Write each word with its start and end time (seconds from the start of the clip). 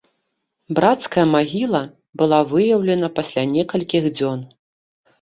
Брацкая 0.79 1.25
магіла 1.35 1.83
была 2.23 2.39
выяўлена 2.57 3.13
пасля 3.23 3.47
некалькіх 3.55 4.13
дзён. 4.19 4.39